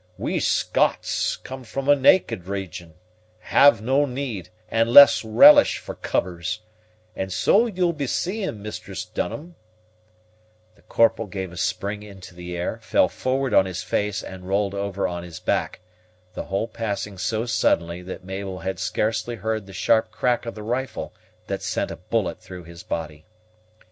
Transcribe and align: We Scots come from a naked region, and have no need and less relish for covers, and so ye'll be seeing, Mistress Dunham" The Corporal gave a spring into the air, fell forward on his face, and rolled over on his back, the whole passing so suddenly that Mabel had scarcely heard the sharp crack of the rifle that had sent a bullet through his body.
We 0.17 0.39
Scots 0.39 1.37
come 1.37 1.63
from 1.63 1.87
a 1.87 1.95
naked 1.95 2.45
region, 2.47 2.93
and 2.95 2.95
have 3.41 3.83
no 3.83 4.07
need 4.07 4.49
and 4.67 4.89
less 4.89 5.23
relish 5.23 5.77
for 5.77 5.93
covers, 5.93 6.61
and 7.15 7.31
so 7.31 7.67
ye'll 7.67 7.93
be 7.93 8.07
seeing, 8.07 8.63
Mistress 8.63 9.05
Dunham" 9.05 9.53
The 10.75 10.81
Corporal 10.81 11.27
gave 11.27 11.51
a 11.51 11.55
spring 11.57 12.01
into 12.01 12.33
the 12.33 12.57
air, 12.57 12.79
fell 12.79 13.09
forward 13.09 13.53
on 13.53 13.67
his 13.67 13.83
face, 13.83 14.23
and 14.23 14.47
rolled 14.47 14.73
over 14.73 15.07
on 15.07 15.21
his 15.21 15.39
back, 15.39 15.81
the 16.33 16.45
whole 16.45 16.67
passing 16.67 17.19
so 17.19 17.45
suddenly 17.45 18.01
that 18.01 18.23
Mabel 18.25 18.61
had 18.61 18.79
scarcely 18.79 19.35
heard 19.35 19.67
the 19.67 19.71
sharp 19.73 20.09
crack 20.09 20.47
of 20.47 20.55
the 20.55 20.63
rifle 20.63 21.13
that 21.45 21.53
had 21.61 21.61
sent 21.61 21.91
a 21.91 21.95
bullet 21.95 22.41
through 22.41 22.63
his 22.63 22.81
body. 22.81 23.27